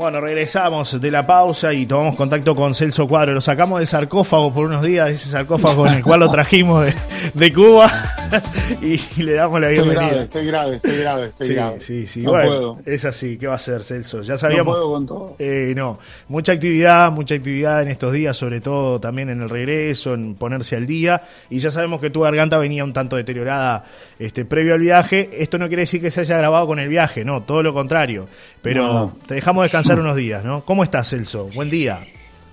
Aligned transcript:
Bueno, 0.00 0.18
regresamos 0.22 0.98
de 0.98 1.10
la 1.10 1.26
pausa 1.26 1.74
y 1.74 1.84
tomamos 1.84 2.16
contacto 2.16 2.56
con 2.56 2.74
Celso 2.74 3.06
Cuadro. 3.06 3.34
Lo 3.34 3.42
sacamos 3.42 3.80
del 3.80 3.86
sarcófago 3.86 4.50
por 4.50 4.64
unos 4.64 4.82
días, 4.82 5.10
ese 5.10 5.28
sarcófago 5.28 5.86
en 5.86 5.92
el 5.92 6.02
cual 6.02 6.20
lo 6.20 6.30
trajimos 6.30 6.86
de, 7.34 7.52
Cuba 7.52 7.92
y, 8.80 9.22
le 9.22 9.32
damos 9.32 9.60
la 9.60 9.68
bienvenida. 9.68 10.22
Estoy 10.22 10.46
grave, 10.46 10.76
estoy 10.76 10.96
grave, 10.96 11.26
estoy 11.26 11.48
grave. 11.48 11.80
Sí, 11.80 12.06
sí, 12.06 12.22
no 12.22 12.30
puedo. 12.30 12.78
Es 12.86 13.04
así, 13.04 13.36
¿qué 13.36 13.46
va 13.46 13.56
a 13.56 13.58
ser, 13.58 13.84
Celso? 13.84 14.22
Ya 14.22 14.38
sabíamos. 14.38 14.68
No 14.68 14.80
puedo 14.80 14.90
con 14.90 15.04
todo. 15.04 15.36
Eh, 15.38 15.74
no, 15.76 15.98
mucha 16.28 16.52
actividad, 16.52 17.12
mucha 17.12 17.34
actividad 17.34 17.82
en 17.82 17.88
estos 17.88 18.14
días, 18.14 18.34
sobre 18.34 18.62
todo 18.62 19.00
también 19.00 19.28
en 19.28 19.42
el 19.42 19.50
regreso, 19.50 20.14
en 20.14 20.34
ponerse 20.34 20.76
al 20.76 20.86
día. 20.86 21.24
Y 21.50 21.58
ya 21.58 21.70
sabemos 21.70 22.00
que 22.00 22.08
tu 22.08 22.20
garganta 22.20 22.56
venía 22.56 22.84
un 22.84 22.94
tanto 22.94 23.16
deteriorada 23.16 23.84
este, 24.18 24.46
previo 24.46 24.72
al 24.72 24.80
viaje. 24.80 25.28
Esto 25.34 25.58
no 25.58 25.68
quiere 25.68 25.82
decir 25.82 26.00
que 26.00 26.10
se 26.10 26.22
haya 26.22 26.38
grabado 26.38 26.66
con 26.66 26.78
el 26.78 26.88
viaje, 26.88 27.22
no, 27.22 27.42
todo 27.42 27.62
lo 27.62 27.74
contrario. 27.74 28.28
Pero 28.62 29.12
te 29.26 29.34
dejamos 29.34 29.64
descansar 29.64 29.98
unos 29.98 30.16
días, 30.16 30.44
¿no? 30.44 30.64
¿Cómo 30.64 30.84
estás, 30.84 31.08
Celso? 31.08 31.48
Buen 31.54 31.70
día. 31.70 32.00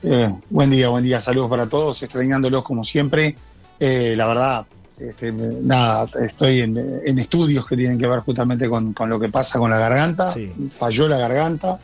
Eh, 0.04 0.34
buen 0.50 0.70
día, 0.70 0.90
buen 0.90 1.04
día. 1.04 1.20
Saludos 1.20 1.50
para 1.50 1.68
todos, 1.68 2.02
extrañándolos 2.02 2.64
como 2.64 2.84
siempre. 2.84 3.36
Eh, 3.80 4.14
la 4.16 4.26
verdad, 4.26 4.66
este, 5.00 5.32
nada, 5.32 6.08
estoy 6.22 6.62
en, 6.62 7.20
estudios 7.20 7.66
que 7.66 7.76
tienen 7.76 7.98
que 7.98 8.08
ver 8.08 8.20
justamente 8.22 8.70
con, 8.70 8.96
lo 9.08 9.20
que 9.20 9.30
pasa 9.30 9.60
con 9.60 9.70
la 9.70 9.80
garganta. 9.80 10.34
Falló 10.72 11.08
la 11.08 11.18
garganta. 11.18 11.80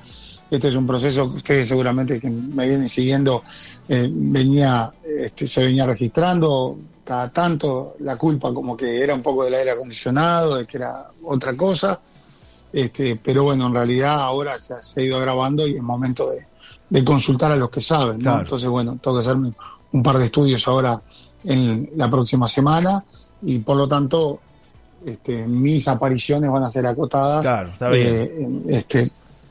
Este 0.50 0.68
es 0.68 0.76
un 0.76 0.88
proceso 0.88 1.30
que 1.32 1.38
ustedes 1.38 1.68
seguramente 1.68 2.20
que 2.20 2.30
me 2.30 2.68
vienen 2.68 2.88
siguiendo 2.88 3.44
eh, 3.90 4.08
venía, 4.12 4.94
este, 5.04 5.48
se 5.48 5.64
venía 5.64 5.86
registrando 5.86 6.78
cada 7.04 7.28
tanto 7.30 7.96
la 8.00 8.16
culpa 8.16 8.54
como 8.54 8.78
que 8.78 9.02
era 9.02 9.16
un 9.16 9.24
poco 9.24 9.44
del 9.44 9.56
aire 9.56 9.72
acondicionado, 9.72 10.58
de 10.58 10.66
que 10.66 10.78
era 10.78 11.08
otra 11.24 11.56
cosa. 11.58 12.00
Este, 12.74 13.20
pero 13.24 13.44
bueno, 13.44 13.68
en 13.68 13.74
realidad 13.74 14.20
ahora 14.20 14.58
ya 14.58 14.82
se 14.82 15.02
ha 15.02 15.04
ido 15.04 15.20
grabando 15.20 15.68
y 15.68 15.76
es 15.76 15.82
momento 15.82 16.32
de, 16.32 17.04
consultar 17.04 17.52
a 17.52 17.56
los 17.56 17.70
que 17.70 17.82
saben, 17.82 18.26
Entonces, 18.26 18.68
bueno, 18.68 19.00
tengo 19.02 19.18
que 19.18 19.22
hacerme 19.22 19.54
un 19.92 20.04
par 20.04 20.18
de 20.18 20.26
estudios 20.26 20.68
ahora 20.68 21.02
en 21.44 21.92
la 21.96 22.10
próxima 22.10 22.48
semana 22.48 23.04
y 23.42 23.60
por 23.60 23.78
lo 23.78 23.88
tanto 23.88 24.40
este, 25.06 25.48
mis 25.48 25.88
apariciones 25.88 26.50
van 26.50 26.64
a 26.64 26.70
ser 26.70 26.88
acotadas. 26.88 27.42
Claro, 27.42 27.70
está 27.70 27.90
bien. 27.90 28.64
Eh, 28.68 28.78
este, 28.78 29.08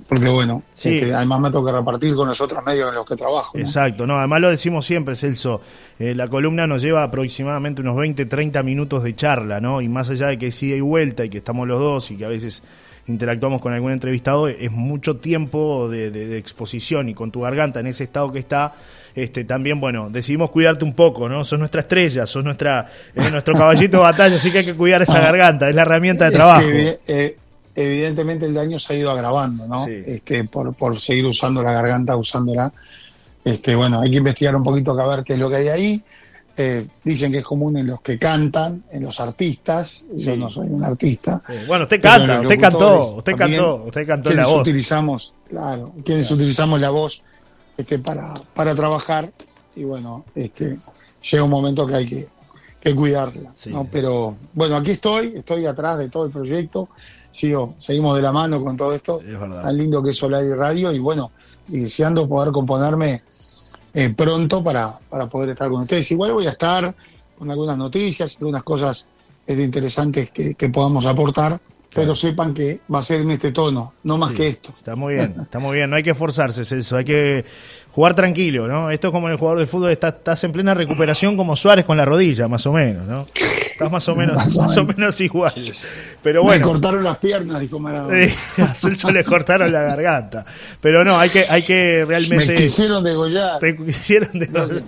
porque 0.08 0.28
bueno, 0.28 0.62
este, 0.76 1.12
además 1.14 1.40
me 1.40 1.50
toca 1.50 1.72
repartir 1.72 2.14
con 2.14 2.28
los 2.28 2.40
otros 2.40 2.64
medios 2.64 2.88
en 2.88 2.94
los 2.94 3.06
que 3.06 3.16
trabajo. 3.16 3.56
Exacto, 3.58 4.06
no, 4.06 4.18
además 4.18 4.40
lo 4.40 4.50
decimos 4.50 4.86
siempre, 4.86 5.14
Celso, 5.16 5.60
eh, 5.98 6.14
la 6.14 6.28
columna 6.28 6.66
nos 6.66 6.82
lleva 6.82 7.02
aproximadamente 7.02 7.82
unos 7.82 7.96
20, 7.96 8.26
30 8.26 8.62
minutos 8.62 9.02
de 9.02 9.14
charla, 9.14 9.60
¿no? 9.60 9.80
Y 9.80 9.88
más 9.88 10.10
allá 10.10 10.28
de 10.28 10.38
que 10.38 10.50
sí 10.50 10.72
hay 10.72 10.80
vuelta 10.80 11.24
y 11.24 11.28
que 11.28 11.38
estamos 11.38 11.66
los 11.68 11.80
dos 11.80 12.10
y 12.10 12.16
que 12.16 12.24
a 12.24 12.28
veces 12.28 12.62
interactuamos 13.06 13.60
con 13.60 13.72
algún 13.72 13.92
entrevistado, 13.92 14.48
es 14.48 14.70
mucho 14.70 15.16
tiempo 15.16 15.88
de, 15.88 16.38
exposición 16.38 17.08
y 17.08 17.14
con 17.14 17.30
tu 17.32 17.40
garganta 17.40 17.80
en 17.80 17.88
ese 17.88 18.04
estado 18.04 18.30
que 18.30 18.38
está, 18.38 18.74
este, 19.14 19.44
también, 19.44 19.80
bueno, 19.80 20.08
decidimos 20.10 20.50
cuidarte 20.50 20.84
un 20.84 20.94
poco, 20.94 21.28
¿no? 21.28 21.44
Sos 21.44 21.58
nuestra 21.58 21.80
estrella, 21.80 22.26
sos 22.26 22.44
nuestra, 22.44 22.90
nuestro 23.14 23.54
caballito 23.54 23.96
de 23.96 24.02
batalla, 24.04 24.36
así 24.36 24.52
que 24.52 24.58
hay 24.58 24.64
que 24.64 24.74
cuidar 24.74 25.02
esa 25.02 25.18
ah. 25.18 25.22
garganta, 25.22 25.68
es 25.68 25.74
la 25.74 25.82
herramienta 25.82 26.26
de 26.26 26.30
trabajo. 26.30 26.62
Eh, 26.64 27.36
evidentemente 27.74 28.46
el 28.46 28.54
daño 28.54 28.78
se 28.78 28.92
ha 28.92 28.96
ido 28.96 29.10
agravando, 29.10 29.66
¿no? 29.66 29.86
Este, 29.86 30.44
por, 30.44 30.74
por 30.74 30.98
seguir 30.98 31.26
usando 31.26 31.62
la 31.62 31.72
garganta, 31.72 32.16
usándola. 32.16 32.72
Este, 33.44 33.74
bueno, 33.74 34.00
hay 34.00 34.10
que 34.10 34.18
investigar 34.18 34.54
un 34.54 34.62
poquito 34.62 34.98
a 34.98 35.16
ver 35.16 35.24
qué 35.24 35.34
es 35.34 35.40
lo 35.40 35.48
que 35.48 35.56
hay 35.56 35.68
ahí. 35.68 36.04
Eh, 36.54 36.86
dicen 37.02 37.32
que 37.32 37.38
es 37.38 37.44
común 37.44 37.78
en 37.78 37.86
los 37.86 38.02
que 38.02 38.18
cantan, 38.18 38.84
en 38.90 39.02
los 39.02 39.18
artistas. 39.20 40.04
Yo 40.14 40.36
no 40.36 40.50
soy 40.50 40.68
un 40.68 40.84
artista. 40.84 41.42
Bueno, 41.66 41.84
usted 41.84 42.00
canta, 42.00 42.40
usted 42.42 42.60
cantó, 42.60 43.16
usted 43.16 43.36
cantó, 43.36 43.76
usted 43.86 44.06
cantó 44.06 44.30
la 44.34 44.46
voz. 44.46 44.60
utilizamos, 44.60 45.34
claro, 45.48 45.94
quienes 46.04 46.30
utilizamos 46.30 46.78
la 46.78 46.90
voz 46.90 47.22
este, 47.76 47.98
para, 47.98 48.34
para 48.54 48.74
trabajar 48.74 49.32
y 49.74 49.84
bueno, 49.84 50.24
este, 50.34 50.76
llega 51.30 51.42
un 51.42 51.50
momento 51.50 51.86
que 51.86 51.94
hay 51.94 52.06
que, 52.06 52.26
que 52.80 52.94
cuidarla. 52.94 53.52
¿no? 53.66 53.88
Pero 53.90 54.36
bueno, 54.52 54.76
aquí 54.76 54.90
estoy, 54.92 55.32
estoy 55.36 55.64
atrás 55.66 55.98
de 55.98 56.10
todo 56.10 56.26
el 56.26 56.32
proyecto, 56.32 56.88
sigo, 57.32 57.74
seguimos 57.78 58.14
de 58.14 58.22
la 58.22 58.30
mano 58.30 58.62
con 58.62 58.76
todo 58.76 58.94
esto, 58.94 59.20
tan 59.20 59.76
lindo 59.76 60.02
que 60.02 60.10
es 60.10 60.16
Solar 60.16 60.44
y 60.44 60.50
Radio 60.50 60.92
y 60.92 60.98
bueno, 60.98 61.32
y 61.68 61.80
deseando 61.80 62.28
poder 62.28 62.52
componerme 62.52 63.22
eh, 63.94 64.10
pronto 64.10 64.62
para, 64.62 64.98
para 65.10 65.26
poder 65.26 65.50
estar 65.50 65.68
con 65.68 65.82
ustedes. 65.82 66.10
Igual 66.10 66.32
voy 66.32 66.46
a 66.46 66.50
estar 66.50 66.94
con 67.38 67.50
algunas 67.50 67.76
noticias, 67.76 68.36
algunas 68.36 68.62
cosas 68.62 69.06
eh, 69.46 69.54
interesantes 69.54 70.30
que, 70.30 70.54
podamos 70.72 71.04
aportar, 71.06 71.58
pero 71.92 72.14
sepan 72.14 72.54
que 72.54 72.80
va 72.92 73.00
a 73.00 73.02
ser 73.02 73.22
en 73.22 73.32
este 73.32 73.52
tono, 73.52 73.94
no 74.04 74.16
más 74.16 74.32
que 74.32 74.48
esto. 74.48 74.72
Está 74.76 74.94
muy 74.94 75.14
bien, 75.14 75.34
está 75.42 75.58
muy 75.58 75.76
bien, 75.76 75.90
no 75.90 75.96
hay 75.96 76.02
que 76.02 76.10
esforzarse, 76.10 76.64
Celso, 76.64 76.96
hay 76.96 77.04
que 77.04 77.44
jugar 77.90 78.14
tranquilo, 78.14 78.68
¿no? 78.68 78.90
Esto 78.90 79.08
es 79.08 79.12
como 79.12 79.26
en 79.26 79.32
el 79.32 79.38
jugador 79.38 79.58
de 79.58 79.66
fútbol, 79.66 79.90
estás 79.90 80.44
en 80.44 80.52
plena 80.52 80.74
recuperación 80.74 81.36
como 81.36 81.56
Suárez 81.56 81.84
con 81.84 81.96
la 81.96 82.04
rodilla, 82.04 82.48
más 82.48 82.64
o 82.66 82.72
menos, 82.72 83.06
¿no? 83.06 83.26
Estás 83.82 83.92
más 83.92 84.08
o 84.08 84.16
menos, 84.16 84.56
más, 84.56 84.76
o 84.76 84.84
menos 84.84 85.20
igual. 85.20 85.54
Pero 86.22 86.42
bueno. 86.42 86.66
Me 86.66 86.72
cortaron 86.72 87.04
las 87.04 87.18
piernas, 87.18 87.60
dijo 87.60 87.78
Maradona. 87.78 88.26
A 88.58 88.74
Celso 88.74 89.10
le 89.10 89.24
cortaron 89.24 89.72
la 89.72 89.82
garganta. 89.82 90.42
Pero 90.80 91.04
no, 91.04 91.18
hay 91.18 91.30
que, 91.30 91.44
hay 91.48 91.62
que 91.62 92.04
realmente. 92.06 92.46
Me 92.46 92.54
quisieron 92.54 93.02
degollar. 93.02 93.58
Te 93.58 93.76
quisieron 93.76 94.38
degollar. 94.38 94.82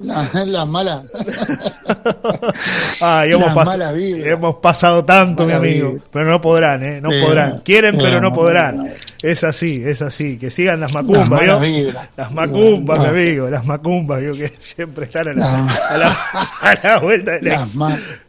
Las 0.00 0.68
malas. 0.68 1.02
Ay, 3.00 3.32
hemos, 3.32 3.54
pasado 3.54 3.96
hemos 3.96 4.56
pasado 4.56 5.04
tanto, 5.04 5.46
mi 5.46 5.52
amigo. 5.52 5.98
Pero 6.10 6.26
no 6.26 6.40
podrán, 6.40 6.82
¿eh? 6.82 7.00
No 7.00 7.08
podrán. 7.08 7.60
Quieren, 7.60 7.96
pero 7.96 8.20
no 8.20 8.32
podrán. 8.32 8.92
Es 9.22 9.44
así, 9.44 9.82
es 9.84 10.02
así. 10.02 10.38
Que 10.38 10.50
sigan 10.50 10.80
las 10.80 10.92
macumbas, 10.92 11.46
Las 12.16 12.32
macumbas, 12.32 12.98
mi 13.00 13.06
amigo. 13.06 13.50
Las 13.50 13.64
macumbas, 13.64 14.22
yo 14.22 14.34
que 14.34 14.52
siempre 14.58 15.04
están 15.04 15.28
a 15.28 15.32
la, 15.32 15.66
a 16.60 16.78
la, 16.82 16.98
vuelta 16.98 17.32
de 17.32 17.42
las, 17.42 17.74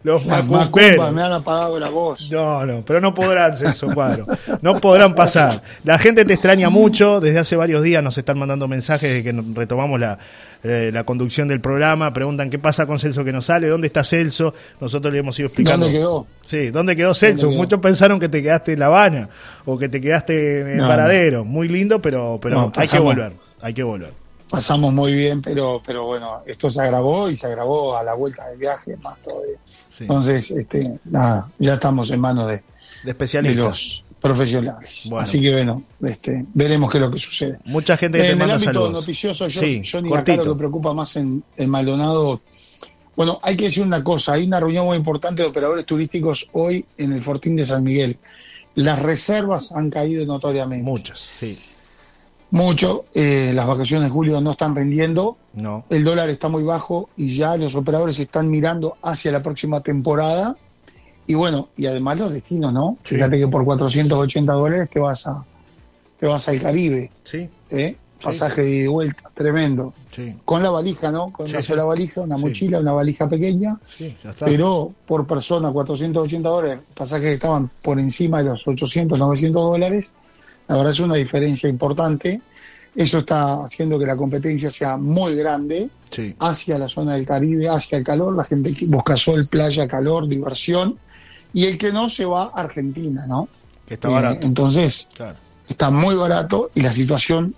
los 0.04 0.26
macumbas 0.26 1.14
me 1.14 1.22
han 1.22 1.34
apagado 1.34 1.80
la 1.80 1.90
voz. 1.90 2.32
No, 2.32 2.66
no, 2.66 2.84
pero 2.86 3.02
no 3.02 3.14
podrán, 3.14 3.58
Celso 3.58 3.88
Cuadro. 3.94 4.26
No 4.62 4.76
podrán 4.76 5.16
pasar. 5.16 5.62
La 5.84 5.98
gente 5.98 6.26
te 6.26 6.34
extraña 6.34 6.70
mucho. 6.70 7.20
Desde 7.20 7.40
hace 7.40 7.56
varios 7.56 7.84
días 7.84 8.04
nos 8.04 8.18
están 8.18 8.38
mandando 8.38 8.68
mensajes 8.68 9.24
de 9.24 9.32
que 9.32 9.42
retomamos 9.56 10.00
la, 10.00 10.18
eh, 10.64 10.90
la 10.92 11.04
conducción 11.04 11.48
del 11.48 11.62
programa. 11.62 12.12
Preguntan 12.12 12.50
qué 12.50 12.58
pasa 12.58 12.86
con 12.86 13.00
Celso 13.00 13.24
que 13.24 13.32
no 13.32 13.42
sale, 13.42 13.68
dónde 13.68 13.88
está 13.88 14.04
Celso. 14.04 14.54
Nosotros 14.82 15.14
le 15.14 15.20
hemos 15.20 15.38
ido 15.40 15.48
explicando. 15.48 15.86
¿Dónde 15.86 16.00
quedó? 16.00 16.28
Sí, 16.46 16.70
¿dónde 16.72 16.96
quedó 16.96 17.14
Celso? 17.14 17.52
Muchos 17.52 17.80
pensaron 17.80 18.20
que 18.20 18.28
te 18.28 18.42
quedaste 18.42 18.74
en 18.74 18.80
La 18.80 18.88
Habana 18.88 19.30
o 19.66 19.78
que 19.78 19.88
te 19.90 20.02
quedaste 20.02 20.77
en 20.78 20.84
el 20.84 20.90
Paradero. 20.90 21.46
Muy 21.46 21.68
lindo, 21.68 22.00
pero, 22.00 22.40
pero 22.42 22.72
hay 22.76 22.88
que 22.88 23.00
volver. 23.00 23.34
Hay 23.62 23.74
que 23.74 23.84
volver 23.84 24.14
pasamos 24.50 24.94
muy 24.94 25.14
bien, 25.14 25.42
pero, 25.42 25.82
pero 25.86 26.06
bueno, 26.06 26.42
esto 26.46 26.70
se 26.70 26.82
agravó 26.82 27.30
y 27.30 27.36
se 27.36 27.48
agravó 27.48 27.98
a 27.98 28.04
la 28.04 28.14
vuelta 28.14 28.48
del 28.50 28.58
viaje, 28.58 28.98
más 28.98 29.22
todavía. 29.22 29.58
Entonces, 30.00 30.52
este, 30.52 31.00
nada, 31.06 31.50
ya 31.60 31.76
estamos 31.76 32.10
en 32.12 32.20
manos 32.20 32.48
de, 32.48 32.64
de 33.04 33.12
especialistas. 33.12 33.66
los 33.66 34.04
profesionales. 34.22 35.10
Así 35.18 35.42
que 35.42 35.52
bueno, 35.54 35.84
este, 36.04 36.46
veremos 36.54 36.90
qué 36.90 36.98
es 36.98 37.02
lo 37.02 37.12
que 37.12 37.20
sucede. 37.20 37.60
Mucha 37.66 37.98
gente 37.98 38.20
que 38.20 38.32
en 38.32 38.42
el 38.42 38.52
ámbito 38.52 38.90
noticioso, 38.90 39.48
yo, 39.48 39.60
sí, 39.60 39.82
yo 39.84 40.02
ni 40.02 40.14
acá 40.14 40.36
lo 40.36 40.54
que 40.54 40.58
preocupa 40.58 40.94
más 40.94 41.16
en, 41.16 41.44
en 41.56 41.70
Maldonado. 41.70 42.42
Bueno, 43.16 43.40
hay 43.42 43.58
que 43.58 43.66
decir 43.66 43.84
una 43.84 44.04
cosa, 44.04 44.34
hay 44.34 44.46
una 44.46 44.60
reunión 44.60 44.86
muy 44.86 44.96
importante 44.96 45.42
de 45.42 45.48
operadores 45.48 45.86
turísticos 45.86 46.48
hoy 46.54 46.86
en 46.98 47.14
el 47.14 47.22
Fortín 47.22 47.56
de 47.56 47.66
San 47.66 47.84
Miguel. 47.84 48.18
Las 48.78 49.00
reservas 49.02 49.72
han 49.72 49.90
caído 49.90 50.26
notoriamente. 50.26 50.84
Muchas, 50.84 51.20
sí 51.20 51.58
mucho. 52.52 53.06
Eh, 53.14 53.52
las 53.54 53.68
vacaciones 53.68 54.06
de 54.06 54.12
julio 54.12 54.42
no 54.42 54.52
están 54.52 54.76
rindiendo. 54.76 55.38
No. 55.54 55.86
El 55.90 56.04
dólar 56.04 56.30
está 56.30 56.50
muy 56.50 56.64
bajo 56.64 57.10
y 57.16 57.36
ya 57.36 57.58
los 57.58 57.76
operadores 57.76 58.20
están 58.20 58.50
mirando 58.50 58.98
hacia 59.02 59.32
la 59.32 59.42
próxima 59.42 59.82
temporada. 59.82 60.56
Y 61.26 61.34
bueno, 61.34 61.70
y 61.76 61.88
además 61.88 62.18
los 62.18 62.32
destinos, 62.32 62.74
¿no? 62.74 62.98
Fíjate 63.04 63.38
que 63.38 63.48
por 63.48 63.66
480 63.66 64.54
dólares 64.54 64.90
te 64.90 65.00
vas 65.00 65.28
a 65.28 65.44
te 66.20 66.26
vas 66.26 66.48
al 66.48 66.60
Caribe. 66.60 67.12
Sí. 67.24 67.50
¿eh? 67.70 67.96
Pasaje 68.22 68.62
de 68.62 68.88
vuelta, 68.88 69.30
tremendo. 69.34 69.94
Sí. 70.12 70.36
Con 70.44 70.64
la 70.64 70.70
valija, 70.70 71.12
¿no? 71.12 71.32
Con 71.32 71.48
una 71.48 71.62
sola 71.62 71.84
valija, 71.84 72.22
una 72.22 72.38
mochila, 72.38 72.80
una 72.80 72.94
valija 72.94 73.30
pequeña. 73.30 73.78
Pero 74.40 74.92
por 75.06 75.28
persona, 75.28 75.72
480 75.72 76.50
dólares. 76.50 76.80
Pasajes 76.96 77.26
que 77.26 77.34
estaban 77.34 77.70
por 77.84 78.00
encima 78.00 78.40
de 78.40 78.50
los 78.50 78.68
800, 78.68 79.20
900 79.20 79.62
dólares 79.62 80.14
la 80.68 80.76
verdad 80.76 80.92
es 80.92 81.00
una 81.00 81.16
diferencia 81.16 81.70
importante. 81.70 82.42
Eso 82.96 83.20
está 83.20 83.64
haciendo 83.64 84.00
que 84.00 84.06
la 84.06 84.18
competencia 84.18 84.72
sea 84.72 84.98
muy 84.98 85.36
grande 85.36 85.90
hacia 86.40 86.78
la 86.78 86.88
zona 86.88 87.14
del 87.14 87.26
Caribe, 87.26 87.70
hacia 87.70 88.00
el 88.00 88.04
calor. 88.04 88.36
La 88.36 88.44
gente 88.44 88.74
busca 88.88 89.16
sol, 89.16 89.46
playa, 89.50 89.88
calor, 89.88 90.28
diversión. 90.28 90.98
Y 91.54 91.66
el 91.66 91.78
que 91.78 91.92
no 91.92 92.10
se 92.10 92.26
va 92.26 92.46
a 92.46 92.62
Argentina, 92.62 93.26
¿no? 93.28 93.48
Que 93.88 93.94
está 93.94 94.10
barato. 94.10 94.42
Eh, 94.42 94.46
entonces, 94.46 95.08
está 95.68 95.90
muy 95.90 96.16
barato 96.16 96.70
y 96.76 96.82
la 96.82 96.92
situación 96.92 97.54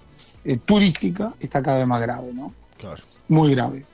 eh, 0.54 0.60
turística 0.66 1.34
está 1.40 1.62
cada 1.62 1.78
vez 1.78 1.88
más 1.88 2.02
grave, 2.02 2.32
¿no? 2.34 2.54
Claro. 2.78 3.02
Muy 3.28 3.52
grave. 3.52 3.86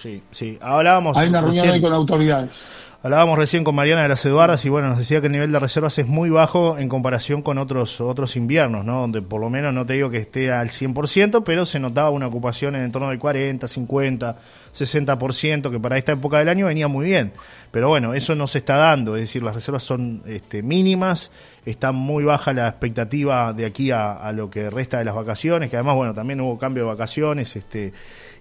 Sí, 0.00 0.22
sí. 0.30 0.58
Hablábamos. 0.60 1.16
Hay 1.16 1.28
una 1.28 1.40
reunión 1.40 1.68
ahí 1.68 1.80
con 1.80 1.92
autoridades 1.92 2.66
Hablábamos 3.06 3.38
recién 3.38 3.62
con 3.62 3.76
Mariana 3.76 4.02
de 4.02 4.08
las 4.08 4.26
Eduardas 4.26 4.64
y 4.64 4.68
bueno, 4.68 4.88
nos 4.88 4.98
decía 4.98 5.20
que 5.20 5.28
el 5.28 5.32
nivel 5.32 5.52
de 5.52 5.60
reservas 5.60 5.96
es 5.96 6.08
muy 6.08 6.28
bajo 6.28 6.76
en 6.76 6.88
comparación 6.88 7.40
con 7.40 7.56
otros 7.56 8.00
otros 8.00 8.34
inviernos, 8.34 8.84
¿no? 8.84 9.02
Donde 9.02 9.22
por 9.22 9.40
lo 9.40 9.48
menos 9.48 9.72
no 9.72 9.86
te 9.86 9.92
digo 9.92 10.10
que 10.10 10.18
esté 10.18 10.50
al 10.50 10.70
100%, 10.70 11.44
pero 11.44 11.64
se 11.64 11.78
notaba 11.78 12.10
una 12.10 12.26
ocupación 12.26 12.74
en 12.74 12.90
torno 12.90 13.10
del 13.10 13.20
40, 13.20 13.68
50, 13.68 14.38
60%, 14.74 15.70
que 15.70 15.78
para 15.78 15.98
esta 15.98 16.10
época 16.10 16.40
del 16.40 16.48
año 16.48 16.66
venía 16.66 16.88
muy 16.88 17.06
bien. 17.06 17.30
Pero 17.70 17.88
bueno, 17.88 18.12
eso 18.12 18.34
no 18.34 18.48
se 18.48 18.58
está 18.58 18.76
dando, 18.76 19.14
es 19.14 19.22
decir, 19.22 19.44
las 19.44 19.54
reservas 19.54 19.84
son 19.84 20.22
este, 20.26 20.62
mínimas, 20.62 21.30
está 21.64 21.92
muy 21.92 22.24
baja 22.24 22.52
la 22.52 22.66
expectativa 22.66 23.52
de 23.52 23.66
aquí 23.66 23.92
a, 23.92 24.14
a, 24.14 24.32
lo 24.32 24.50
que 24.50 24.68
resta 24.68 24.98
de 24.98 25.04
las 25.04 25.14
vacaciones, 25.14 25.70
que 25.70 25.76
además, 25.76 25.94
bueno, 25.94 26.12
también 26.12 26.40
hubo 26.40 26.58
cambio 26.58 26.84
de 26.84 26.88
vacaciones, 26.88 27.54
este, 27.54 27.92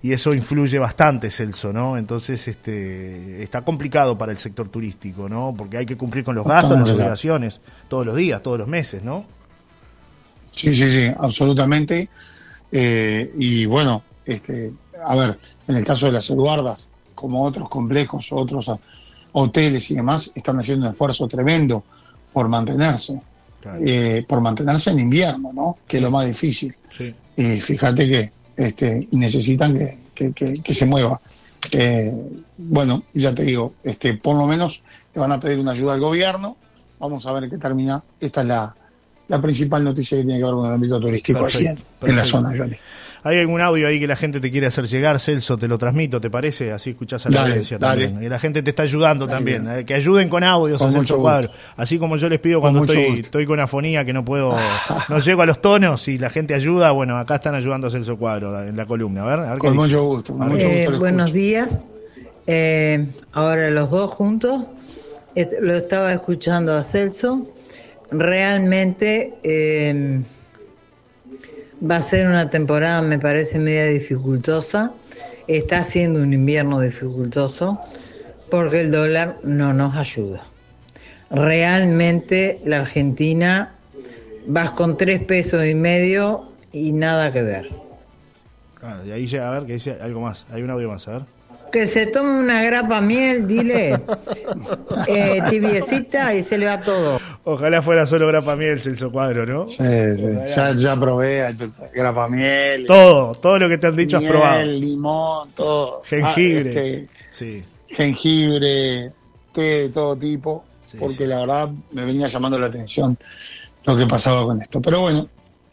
y 0.06 0.13
eso 0.13 0.36
influye 0.36 0.78
bastante, 0.78 1.31
Celso, 1.31 1.74
¿no? 1.74 1.98
Entonces, 1.98 2.48
este, 2.48 3.42
está 3.42 3.63
complicado 3.63 4.16
para 4.16 4.31
el 4.31 4.38
sector 4.38 4.69
turístico, 4.69 5.28
¿no? 5.28 5.52
Porque 5.57 5.78
hay 5.78 5.86
que 5.88 5.98
cumplir 5.98 6.24
con 6.24 6.36
los 6.36 6.46
gastos, 6.46 6.78
las 6.78 6.92
obligaciones, 6.92 7.60
todos 7.88 8.06
los 8.06 8.16
días, 8.16 8.44
todos 8.44 8.60
los 8.60 8.68
meses, 8.68 9.02
¿no? 9.02 9.25
Sí, 10.52 10.75
sí, 10.75 10.92
sí, 10.92 11.07
absolutamente. 11.18 12.07
Eh, 12.72 13.34
y 13.36 13.66
bueno, 13.66 14.04
este, 14.24 14.74
a 15.04 15.16
ver, 15.16 15.40
en 15.68 15.75
el 15.75 15.84
caso 15.84 16.06
de 16.06 16.12
las 16.12 16.30
Eduardas, 16.30 16.88
como 17.16 17.44
otros 17.44 17.68
complejos, 17.68 18.31
otros 18.31 18.69
hoteles 19.31 19.90
y 19.90 19.96
demás, 19.96 20.31
están 20.36 20.60
haciendo 20.60 20.86
un 20.86 20.92
esfuerzo 20.92 21.28
tremendo 21.28 21.84
por 22.31 22.48
mantenerse, 22.48 23.19
eh, 23.84 24.24
por 24.30 24.40
mantenerse 24.40 24.92
en 24.92 25.00
invierno, 25.00 25.52
¿no? 25.52 25.80
Que 25.88 25.98
es 25.98 26.04
lo 26.04 26.12
más 26.12 26.28
difícil. 26.28 26.75
Y 27.36 27.60
fíjate 27.60 28.07
que 28.07 28.35
este, 28.57 29.07
necesitan 29.12 29.78
que, 30.13 30.34
que, 30.34 30.74
se 30.74 30.86
mueva. 30.86 31.19
Eh, 31.72 32.13
bueno, 32.57 33.04
ya 33.13 33.34
te 33.34 33.44
digo, 33.44 33.74
este, 33.84 34.16
por 34.16 34.36
lo 34.36 34.46
menos 34.46 34.81
le 35.13 35.22
van 35.22 35.31
a 35.31 35.40
pedir 35.40 35.60
una 35.60 35.72
ayuda 35.72 35.94
al 35.94 36.00
gobierno. 36.00 36.57
Vamos 37.00 37.25
a 37.25 37.34
ver 37.34 37.50
qué 37.50 37.57
termina. 37.57 38.04
Esta 38.19 38.42
es 38.42 38.48
la, 38.48 38.75
la 39.28 39.42
principal 39.42 39.84
noticia 39.84 40.18
que 40.18 40.24
tiene 40.24 40.40
que 40.40 40.46
ver 40.46 40.54
con 40.54 40.68
el 40.68 40.74
ámbito 40.74 41.00
turístico 41.00 41.48
en, 42.02 42.16
la 42.16 42.25
zona. 42.25 42.54
¿Hay 43.25 43.39
algún 43.39 43.60
audio 43.60 43.88
ahí 43.88 44.00
que 44.00 44.06
la 44.06 44.16
gente 44.16 44.39
te 44.39 44.51
quiere 44.51 44.68
hacer 44.68 44.86
llegar, 44.86 45.19
Celso? 45.19 45.57
Te 45.57 45.68
lo 45.68 45.80
transmito, 45.80 46.22
¿te 46.22 46.30
parece? 46.30 46.72
Así 46.72 46.92
escuchás 46.92 47.25
a 47.25 47.31
la 47.31 47.42
audiencia 47.42 47.80
también. 47.80 48.22
Y 48.22 48.30
la 48.30 48.38
gente 48.38 48.62
te 48.62 48.69
está 48.69 48.83
ayudando 48.83 49.25
también. 49.25 49.68
Eh, 49.68 49.83
que 49.83 49.95
ayuden 49.95 50.30
con 50.30 50.44
audios 50.44 50.80
a 50.83 50.92
Celso 50.92 51.18
Cuadro. 51.18 51.50
Así 51.75 51.98
como 51.98 52.18
yo 52.18 52.30
les 52.30 52.38
pido 52.39 52.62
cuando 52.62 52.81
estoy, 52.81 53.22
estoy 53.22 53.48
con 53.48 53.60
afonía 53.60 54.06
que 54.06 54.13
no 54.13 54.24
puedo, 54.24 54.56
no 55.10 55.18
llego 55.18 55.42
a 55.42 55.48
los 55.48 55.60
tonos 55.60 56.07
y 56.07 56.19
la 56.19 56.30
gente 56.30 56.54
ayuda, 56.54 56.92
bueno, 56.92 57.18
acá 57.18 57.36
están 57.36 57.56
ayudando 57.56 57.88
a 57.88 57.89
Celso 57.89 58.16
Cuadro 58.16 58.62
en 58.62 58.77
la 58.77 58.86
columna. 58.86 59.24
A 59.24 59.36
ver, 59.36 59.57
con 59.57 59.75
mucho 59.75 60.04
gusto. 60.04 60.38
Eh, 60.60 60.88
buenos 60.95 61.33
días. 61.33 61.89
Eh, 62.45 63.07
ahora 63.31 63.71
los 63.71 63.89
dos 63.89 64.12
juntos. 64.12 64.68
Lo 65.62 65.74
estaba 65.74 66.13
escuchando 66.13 66.78
a 66.78 66.83
Celso. 66.83 67.48
Realmente 68.12 69.33
Va 71.81 71.98
a 71.98 72.01
ser 72.01 72.27
una 72.27 72.50
temporada, 72.50 73.01
me 73.01 73.19
parece, 73.19 73.60
media 73.60 73.86
dificultosa. 73.86 74.94
Está 75.48 75.83
siendo 75.83 76.22
un 76.22 76.33
invierno 76.33 76.80
dificultoso 76.80 77.80
porque 78.50 78.81
el 78.81 78.92
dólar 78.92 79.38
no 79.44 79.74
nos 79.74 79.95
ayuda. 79.95 80.44
Realmente 81.30 82.60
la 82.66 82.81
Argentina 82.81 83.75
vas 84.48 84.72
con 84.72 84.98
tres 84.98 85.22
pesos 85.24 85.66
y 85.66 85.75
medio 85.75 86.50
y 86.72 86.92
nada 86.92 87.31
que 87.31 87.42
ver. 87.42 87.69
Claro, 88.80 89.06
y 89.06 89.12
ahí 89.12 89.28
llega 89.28 89.50
a 89.50 89.60
ver 89.60 89.68
que 89.68 89.74
dice 89.74 89.98
algo 90.01 90.21
más, 90.21 90.45
hay 90.51 90.62
un 90.62 90.69
audio 90.69 90.88
más, 90.88 91.07
a 91.07 91.12
ver 91.12 91.36
que 91.72 91.88
se 91.88 92.08
tome 92.08 92.40
una 92.40 92.64
grapa 92.64 93.02
miel, 93.02 93.48
dile, 93.48 93.94
eh, 95.08 95.40
tibiecita 95.50 96.34
y 96.34 96.44
se 96.44 96.58
le 96.58 96.66
va 96.68 96.80
todo. 96.80 97.20
Ojalá 97.44 97.82
fuera 97.82 98.06
solo 98.08 98.28
grapa 98.28 98.56
miel, 98.56 98.80
Celso 98.80 99.12
Cuadro, 99.12 99.46
¿no? 99.46 99.68
Sí, 99.68 99.84
sí. 100.18 100.28
Ya, 100.56 100.74
ya 100.76 101.00
probé 101.00 101.56
grapa 101.94 102.28
miel. 102.28 102.86
Todo, 102.86 103.36
todo 103.36 103.60
lo 103.60 103.70
que 103.70 103.78
te 103.78 103.88
han 103.88 103.96
dicho 103.96 104.18
has 104.18 104.24
probado. 104.24 104.66
limón, 104.66 105.52
todo. 105.52 106.02
Jengibre. 106.06 106.70
Ah, 106.70 106.82
este, 106.82 107.08
sí. 107.32 107.64
Jengibre, 107.90 109.12
té 109.54 109.62
de 109.62 109.90
todo 109.90 110.16
tipo. 110.16 110.66
porque 111.00 111.28
la 111.28 111.40
verdad 111.40 111.70
me 111.92 112.06
venía 112.06 112.28
llamando 112.28 112.58
la 112.58 112.68
atención 112.68 113.18
lo 113.84 113.98
que 113.98 114.06
pasaba 114.06 114.44
con 114.44 114.62
esto. 114.62 114.82
Pero 114.82 115.02
bueno, 115.02 115.28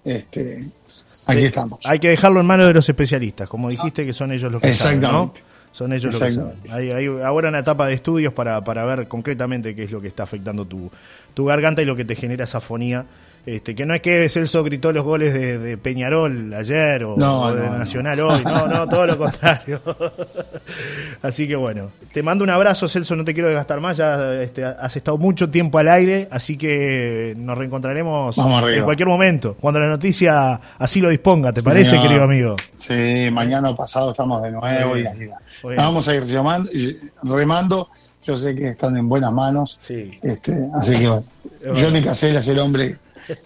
este, 0.05 0.61
aquí 1.27 1.45
estamos. 1.45 1.81
Hay 1.85 1.99
que 1.99 2.09
dejarlo 2.09 2.41
en 2.41 2.47
manos 2.47 2.67
de 2.67 2.75
los 2.75 2.89
especialistas, 2.89 3.49
como 3.49 3.71
dijiste 3.71 4.05
que 4.05 4.13
son 4.13 4.33
ellos 4.33 4.51
los 4.51 4.61
que 4.61 4.73
saben, 4.73 5.01
¿no? 5.01 5.33
Son 5.73 5.93
ellos 5.93 6.15
los 6.15 6.23
que 6.23 6.31
saben. 6.31 6.53
Hay, 6.71 6.91
hay, 6.91 7.07
ahora 7.07 7.49
una 7.49 7.59
etapa 7.59 7.87
de 7.87 7.95
estudios 7.95 8.33
para, 8.33 8.63
para 8.63 8.85
ver 8.85 9.09
concretamente 9.09 9.75
qué 9.75 9.85
es 9.85 9.91
lo 9.91 10.01
que 10.01 10.09
está 10.09 10.23
afectando 10.23 10.65
tu, 10.65 10.91
tu 11.35 11.47
garganta 11.47 11.83
y 11.83 11.85
lo 11.85 11.97
que 11.97 12.05
te 12.05 12.15
genera 12.15 12.45
esa 12.45 12.61
fonía 12.61 13.07
este, 13.45 13.75
que 13.75 13.85
no 13.85 13.93
es 13.93 14.01
que 14.01 14.29
Celso 14.29 14.63
gritó 14.63 14.93
los 14.93 15.05
goles 15.05 15.35
de, 15.35 15.77
Peñarol 15.77 16.55
ayer 16.55 17.03
o, 17.03 17.17
de 17.53 17.71
Nacional 17.71 18.21
hoy, 18.21 18.45
no, 18.45 18.69
no, 18.69 18.87
todo 18.87 19.05
lo 19.05 19.19
contrario. 19.19 19.83
así 21.23 21.49
que 21.49 21.57
bueno, 21.57 21.91
te 22.13 22.23
mando 22.23 22.45
un 22.45 22.51
abrazo, 22.51 22.87
Celso, 22.87 23.17
no 23.17 23.25
te 23.25 23.35
quiero 23.35 23.49
desgastar 23.49 23.81
más, 23.81 23.97
ya 23.97 24.41
este, 24.41 24.65
has 24.65 24.95
estado 24.97 25.19
mucho 25.19 25.51
tiempo 25.51 25.79
al 25.79 25.89
aire, 25.89 26.29
así 26.31 26.57
que 26.57 27.35
nos 27.37 27.59
reencontraremos 27.59 28.39
en 28.39 28.85
cualquier 28.85 29.09
momento, 29.09 29.57
cuando 29.61 29.81
la 29.81 29.89
noticia 29.89 30.61
así 30.79 31.01
lo 31.01 31.09
disponga, 31.09 31.53
¿te 31.53 31.65
parece, 31.65 32.01
querido 32.01 32.23
amigo? 32.23 32.55
Sí, 32.79 33.29
mañana 33.33 33.71
o 33.71 33.77
pasado 33.77 34.13
estamos 34.13 34.41
de 34.45 34.53
nuevo 34.53 34.97
y 34.97 35.05
vamos 35.77 36.07
a 36.07 36.15
ir 36.15 36.27
llamando, 36.27 36.71
remando. 37.25 37.89
Yo 38.25 38.37
sé 38.37 38.55
que 38.55 38.69
están 38.69 38.97
en 38.97 39.09
buenas 39.09 39.33
manos. 39.33 39.77
Sí. 39.81 40.17
Este, 40.23 40.53
así 40.75 40.97
que 40.97 41.09
bueno, 41.09 41.25
Johnny 41.77 42.03
Casella 42.03 42.39
es 42.39 42.47
el 42.47 42.61
hombre 42.61 42.97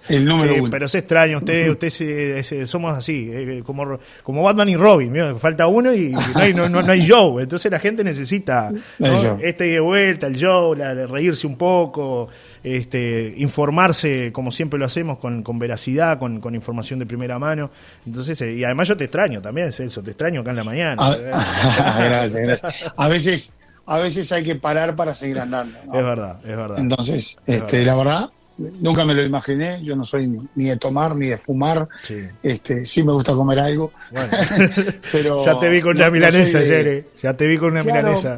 el 0.08 0.24
número 0.24 0.54
sí, 0.54 0.62
Pero 0.70 0.86
es 0.86 0.94
extraño, 0.94 1.38
usted, 1.38 1.70
usted 1.70 2.66
somos 2.66 2.96
así, 2.96 3.30
eh, 3.32 3.62
como, 3.64 3.98
como 4.22 4.42
Batman 4.42 4.68
y 4.68 4.76
Robin, 4.76 5.14
falta 5.38 5.66
uno 5.66 5.92
y 5.94 6.10
no 6.10 6.40
hay, 6.40 6.54
no, 6.54 6.68
no, 6.68 6.80
hay 6.90 7.06
Joe. 7.06 7.42
Entonces 7.42 7.70
la 7.70 7.78
gente 7.78 8.02
necesita 8.04 8.72
este 9.40 9.64
de 9.64 9.80
vuelta, 9.80 10.26
el 10.26 10.42
Joe, 10.42 10.76
la, 10.76 10.94
reírse 11.06 11.46
un 11.46 11.56
poco, 11.56 12.28
este, 12.62 13.34
informarse 13.36 14.30
como 14.32 14.50
siempre 14.50 14.78
lo 14.78 14.86
hacemos, 14.86 15.18
con, 15.18 15.42
con 15.42 15.58
veracidad, 15.58 16.18
con, 16.18 16.40
con, 16.40 16.54
información 16.54 16.98
de 16.98 17.06
primera 17.06 17.38
mano. 17.38 17.70
Entonces, 18.06 18.40
eh, 18.42 18.54
y 18.54 18.64
además 18.64 18.88
yo 18.88 18.96
te 18.96 19.04
extraño 19.04 19.40
también, 19.40 19.72
Celso, 19.72 20.02
te 20.02 20.10
extraño 20.10 20.40
acá 20.40 20.50
en 20.50 20.56
la 20.56 20.64
mañana. 20.64 20.96
Ah, 20.98 21.96
gracias, 22.04 22.42
gracias. 22.42 22.92
A 22.96 23.08
veces, 23.08 23.54
a 23.84 23.98
veces 23.98 24.32
hay 24.32 24.42
que 24.42 24.56
parar 24.56 24.96
para 24.96 25.14
seguir 25.14 25.38
andando. 25.38 25.78
Es 25.78 26.04
verdad, 26.04 26.40
es 26.40 26.56
verdad. 26.56 26.78
Entonces, 26.78 27.38
este, 27.46 27.84
la 27.84 27.94
verdad 27.94 28.30
nunca 28.58 29.04
me 29.04 29.14
lo 29.14 29.24
imaginé, 29.24 29.82
yo 29.82 29.96
no 29.96 30.04
soy 30.04 30.26
ni, 30.26 30.64
de 30.64 30.76
tomar 30.76 31.14
ni 31.14 31.28
de 31.28 31.36
fumar, 31.36 31.88
sí. 32.02 32.26
Este, 32.42 32.86
sí 32.86 33.02
me 33.02 33.12
gusta 33.12 33.34
comer 33.34 33.58
algo. 33.58 33.92
pero 35.12 35.44
ya 35.44 35.58
te 35.58 35.68
vi 35.68 35.80
con 35.80 35.96
una 35.96 36.10
milanesa 36.10 36.58
ayer, 36.58 36.88
eh. 36.88 37.08
ya 37.22 37.36
te 37.36 37.46
vi 37.46 37.58
con 37.58 37.72
una 37.72 37.82
milanesa. 37.82 38.36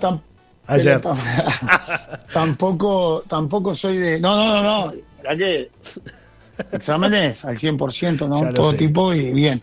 ayer. 0.66 1.00
tampoco, 2.32 3.24
tampoco 3.28 3.74
soy 3.74 3.96
de... 3.96 4.20
No, 4.20 4.36
no, 4.36 4.62
no, 4.62 4.86
no. 4.86 4.92
Ayer. 5.28 5.70
Exámenes 6.72 7.44
al 7.44 7.56
100%, 7.56 8.28
¿no? 8.28 8.52
Todo 8.52 8.74
tipo 8.74 9.14
y 9.14 9.32
bien. 9.32 9.62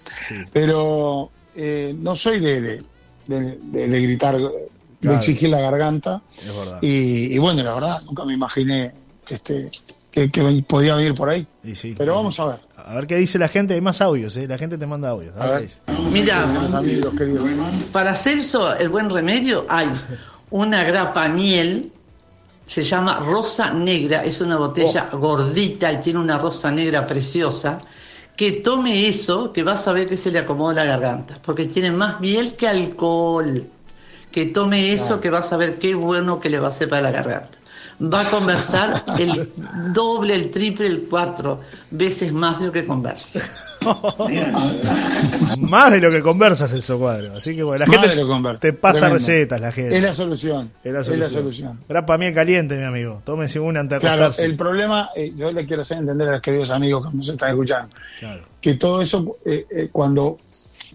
Pero 0.53 1.29
eh, 1.55 1.93
no 1.97 2.15
soy 2.15 2.39
de, 2.39 2.81
de, 3.27 4.01
gritar, 4.01 4.37
de 4.37 5.15
exigir 5.15 5.49
la 5.49 5.59
garganta. 5.59 6.21
Es 6.37 6.55
verdad. 6.55 6.79
Y, 6.81 7.35
y 7.35 7.37
bueno, 7.37 7.63
la 7.63 7.73
verdad, 7.73 8.01
nunca 8.05 8.23
me 8.23 8.33
imaginé 8.33 8.93
que 9.25 9.35
este 9.35 9.71
que, 10.15 10.63
podía 10.67 10.95
venir 10.95 11.13
por 11.13 11.29
ahí. 11.29 11.45
Pero 11.97 12.15
vamos 12.15 12.39
a 12.39 12.45
ver. 12.45 12.59
A 12.77 12.95
ver 12.95 13.07
qué 13.07 13.17
dice 13.17 13.37
la 13.37 13.49
gente. 13.49 13.73
Hay 13.73 13.81
más 13.81 13.99
audios, 13.99 14.37
¿eh? 14.37 14.47
La 14.47 14.57
gente 14.57 14.77
te 14.77 14.87
manda 14.87 15.09
audios. 15.09 15.35
Mira, 16.11 16.47
para 17.91 18.15
Celso, 18.15 18.75
el 18.77 18.89
buen 18.89 19.09
remedio, 19.09 19.65
hay 19.67 19.87
una 20.51 20.83
grapa 20.83 21.27
miel. 21.27 21.91
Se 22.65 22.83
llama 22.83 23.19
rosa 23.19 23.73
negra. 23.73 24.23
Es 24.23 24.39
una 24.39 24.57
botella 24.57 25.09
oh. 25.11 25.17
gordita 25.17 25.91
y 25.91 25.97
tiene 25.97 26.19
una 26.19 26.37
rosa 26.37 26.71
negra 26.71 27.05
preciosa. 27.05 27.79
Que 28.37 28.53
tome 28.53 29.07
eso, 29.07 29.51
que 29.51 29.63
vas 29.63 29.87
a 29.87 29.93
ver 29.93 30.07
que 30.07 30.17
se 30.17 30.31
le 30.31 30.39
acomoda 30.39 30.85
la 30.85 30.97
garganta. 30.97 31.39
Porque 31.43 31.65
tiene 31.65 31.91
más 31.91 32.21
miel 32.21 32.55
que 32.55 32.67
alcohol. 32.67 33.67
Que 34.31 34.47
tome 34.47 34.93
eso, 34.93 35.19
que 35.19 35.29
vas 35.29 35.51
a 35.51 35.57
ver 35.57 35.77
qué 35.77 35.95
bueno 35.95 36.39
que 36.39 36.49
le 36.49 36.59
va 36.59 36.67
a 36.67 36.69
hacer 36.69 36.89
para 36.89 37.01
la 37.01 37.11
garganta 37.11 37.57
va 38.01 38.21
a 38.21 38.29
conversar 38.29 39.03
el 39.17 39.51
doble, 39.93 40.35
el 40.35 40.51
triple, 40.51 40.87
el 40.87 41.07
cuatro 41.09 41.61
veces 41.91 42.33
más 42.33 42.59
de 42.59 42.67
lo 42.67 42.71
que 42.71 42.85
conversa. 42.85 43.41
más 45.59 45.91
de 45.91 45.99
lo 45.99 46.11
que 46.11 46.21
conversas 46.21 46.71
eso 46.73 46.97
cuadro. 46.97 47.35
Asque 47.35 47.61
bueno, 47.63 47.85
la 47.85 47.91
gente 47.91 48.07
te 48.59 48.73
pasa 48.73 49.09
recetas, 49.09 49.61
la 49.61 49.71
gente. 49.71 49.97
Es 49.97 50.03
la 50.03 50.13
solución. 50.13 50.71
Es 50.83 50.93
la 50.93 51.03
solución. 51.03 51.79
Grapa 51.87 52.17
miel 52.17 52.33
caliente, 52.33 52.75
mi 52.75 52.83
amigo. 52.83 53.21
Tómese 53.23 53.59
una 53.59 53.81
antes 53.81 53.97
de 53.97 54.01
Claro, 54.01 54.31
el 54.37 54.55
problema, 54.55 55.09
eh, 55.15 55.33
yo 55.35 55.51
le 55.51 55.65
quiero 55.65 55.83
hacer 55.83 55.99
entender 55.99 56.29
a 56.29 56.31
los 56.33 56.41
queridos 56.41 56.71
amigos 56.71 57.09
que 57.09 57.17
nos 57.17 57.29
están 57.29 57.49
escuchando, 57.51 57.95
que 58.59 58.73
todo 58.75 59.01
eso, 59.01 59.37
eh, 59.45 59.65
eh, 59.69 59.89
cuando 59.91 60.39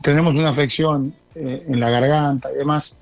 tenemos 0.03 0.35
una 0.35 0.51
afección 0.51 1.15
en 1.35 1.79
la 1.79 1.91
garganta 1.91 2.51
y 2.53 2.59
demás, 2.59 2.97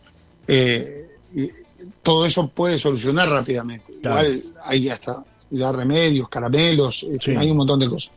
todo 2.02 2.26
eso 2.26 2.48
puede 2.48 2.78
solucionar 2.78 3.28
rápidamente. 3.28 3.92
Igual 4.02 4.42
ahí 4.64 4.84
ya 4.84 4.94
está, 4.94 5.24
ya 5.50 5.72
remedios, 5.72 6.28
caramelos, 6.28 7.04
este, 7.04 7.36
hay 7.36 7.50
un 7.50 7.58
montón 7.58 7.80
de 7.80 7.88
cosas. 7.88 8.12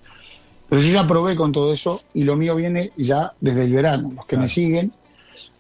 Pero 0.70 0.82
yo 0.82 0.94
ya 0.94 1.06
probé 1.06 1.36
con 1.36 1.51
todo 1.51 1.74
eso 1.74 2.01
y 2.13 2.24
lo 2.24 2.36
mío 2.36 2.56
viene 2.56 2.91
ya 2.96 3.34
desde 3.41 3.65
el 3.65 3.74
verano. 3.74 4.12
Los 4.15 4.25
que 4.25 4.38
me 4.38 4.48
siguen 4.48 4.94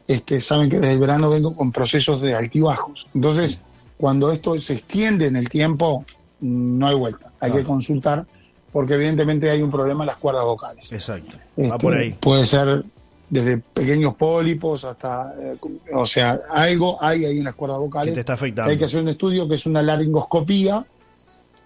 este, 0.07 0.39
saben 0.39 0.69
que 0.69 0.79
desde 0.79 0.93
el 0.93 0.99
verano 0.99 1.29
vengo 1.29 1.55
con 1.55 1.71
procesos 1.71 2.21
de 2.21 2.33
altibajos. 2.33 3.07
Entonces, 3.13 3.59
cuando 3.97 4.31
esto 4.31 4.57
se 4.57 4.73
extiende 4.73 5.27
en 5.27 5.35
el 5.35 5.49
tiempo, 5.49 6.05
no 6.39 6.87
hay 6.87 6.95
vuelta. 6.95 7.31
Hay 7.39 7.51
que 7.51 7.63
consultar 7.63 8.25
porque 8.71 8.93
evidentemente 8.93 9.49
hay 9.49 9.61
un 9.61 9.69
problema 9.69 10.03
en 10.03 10.07
las 10.07 10.17
cuerdas 10.17 10.45
vocales. 10.45 10.91
Exacto. 10.91 11.37
Va 11.59 11.77
por 11.77 11.93
este, 11.93 12.05
ahí. 12.05 12.15
Puede 12.21 12.45
ser 12.45 12.83
desde 13.31 13.59
pequeños 13.59 14.15
pólipos 14.15 14.83
hasta, 14.83 15.33
eh, 15.39 15.57
o 15.93 16.05
sea, 16.05 16.37
algo 16.49 17.01
hay 17.01 17.23
ahí 17.23 17.37
en 17.37 17.45
las 17.45 17.55
cuerdas 17.55 17.79
vocales. 17.79 18.11
Que 18.11 18.15
te 18.15 18.19
está 18.19 18.33
afectando. 18.33 18.69
Hay 18.69 18.77
que 18.77 18.83
hacer 18.83 19.01
un 19.01 19.07
estudio 19.07 19.47
que 19.47 19.55
es 19.55 19.65
una 19.65 19.81
laringoscopía 19.81 20.85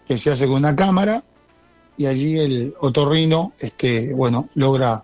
que 0.08 0.18
se 0.20 0.30
hace 0.32 0.46
con 0.46 0.58
una 0.58 0.76
cámara 0.76 1.24
y 1.98 2.06
allí 2.06 2.38
el 2.38 2.76
otorrino, 2.80 3.54
este, 3.58 4.14
bueno, 4.14 4.48
logra 4.54 5.04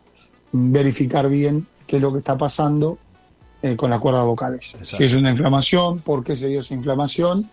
verificar 0.51 1.27
bien 1.29 1.65
qué 1.87 1.95
es 1.95 2.01
lo 2.01 2.11
que 2.11 2.19
está 2.19 2.37
pasando 2.37 2.99
eh, 3.63 3.75
con 3.75 3.89
las 3.89 3.99
cuerdas 3.99 4.23
vocales. 4.25 4.77
Si 4.83 5.03
es 5.03 5.15
una 5.15 5.31
inflamación, 5.31 6.01
por 6.01 6.23
qué 6.23 6.35
se 6.35 6.47
dio 6.47 6.59
esa 6.59 6.75
inflamación 6.75 7.49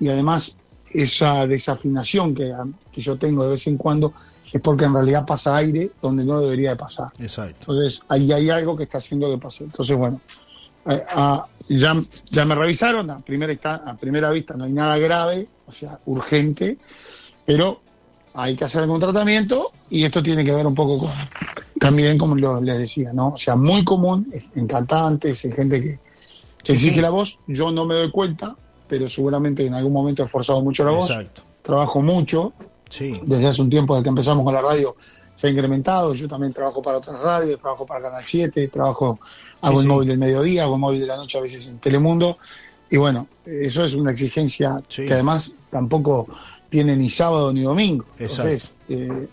y 0.00 0.08
además 0.08 0.60
esa 0.88 1.46
desafinación 1.46 2.34
que, 2.34 2.54
que, 2.90 3.02
yo 3.02 3.18
tengo 3.18 3.44
de 3.44 3.50
vez 3.50 3.66
en 3.66 3.76
cuando 3.76 4.14
es 4.56 4.62
porque 4.62 4.84
en 4.84 4.94
realidad 4.94 5.24
pasa 5.24 5.56
aire 5.56 5.90
donde 6.02 6.24
no 6.24 6.40
debería 6.40 6.70
de 6.70 6.76
pasar. 6.76 7.08
Exacto. 7.18 7.72
Entonces, 7.72 8.02
ahí 8.08 8.32
hay 8.32 8.50
algo 8.50 8.76
que 8.76 8.84
está 8.84 8.98
haciendo 8.98 9.30
que 9.30 9.38
pase. 9.38 9.64
Entonces, 9.64 9.96
bueno, 9.96 10.20
ya, 11.68 11.96
ya 12.30 12.44
me 12.44 12.54
revisaron, 12.54 13.10
a 13.10 13.20
primera, 13.20 13.54
a 13.74 13.96
primera 13.96 14.30
vista 14.30 14.54
no 14.54 14.64
hay 14.64 14.72
nada 14.72 14.98
grave, 14.98 15.48
o 15.66 15.72
sea, 15.72 15.98
urgente, 16.06 16.78
pero 17.44 17.80
hay 18.34 18.54
que 18.54 18.64
hacer 18.64 18.82
algún 18.82 19.00
tratamiento 19.00 19.68
y 19.90 20.04
esto 20.04 20.22
tiene 20.22 20.44
que 20.44 20.52
ver 20.52 20.66
un 20.66 20.74
poco 20.74 20.98
con, 20.98 21.10
también 21.80 22.18
como 22.18 22.36
les 22.60 22.78
decía, 22.78 23.12
¿no? 23.12 23.28
O 23.28 23.38
sea, 23.38 23.56
muy 23.56 23.84
común 23.84 24.32
en 24.54 24.66
cantantes, 24.66 25.44
en 25.44 25.52
gente 25.52 25.82
que, 25.82 25.98
exige 26.72 27.00
la 27.00 27.10
voz, 27.10 27.38
yo 27.46 27.70
no 27.70 27.84
me 27.84 27.94
doy 27.94 28.10
cuenta, 28.10 28.56
pero 28.88 29.08
seguramente 29.08 29.64
en 29.64 29.74
algún 29.74 29.92
momento 29.92 30.22
he 30.22 30.26
esforzado 30.26 30.62
mucho 30.62 30.84
la 30.84 30.90
voz, 30.90 31.10
trabajo 31.62 32.02
mucho, 32.02 32.52
sí. 32.88 33.20
desde 33.22 33.46
hace 33.46 33.62
un 33.62 33.70
tiempo 33.70 33.94
desde 33.94 34.04
que 34.04 34.08
empezamos 34.10 34.44
con 34.44 34.54
la 34.54 34.62
radio 34.62 34.96
se 35.36 35.46
ha 35.46 35.50
incrementado, 35.50 36.14
yo 36.14 36.26
también 36.26 36.52
trabajo 36.52 36.80
para 36.82 36.96
otras 36.96 37.20
radios, 37.20 37.60
trabajo 37.60 37.84
para 37.84 38.00
Canal 38.00 38.24
7, 38.24 38.68
trabajo, 38.68 39.20
hago 39.60 39.80
el 39.82 39.86
móvil 39.86 40.08
del 40.08 40.18
mediodía, 40.18 40.62
hago 40.62 40.74
el 40.76 40.80
móvil 40.80 41.00
de 41.00 41.06
la 41.06 41.16
noche 41.16 41.36
a 41.36 41.42
veces 41.42 41.68
en 41.68 41.78
Telemundo, 41.78 42.38
y 42.90 42.96
bueno, 42.96 43.28
eso 43.44 43.84
es 43.84 43.94
una 43.94 44.12
exigencia 44.12 44.82
que 44.88 45.12
además 45.12 45.54
tampoco 45.70 46.26
tiene 46.70 46.96
ni 46.96 47.10
sábado 47.10 47.52
ni 47.52 47.62
domingo. 47.62 48.06
Entonces, 48.18 48.74
eh, 48.88 49.28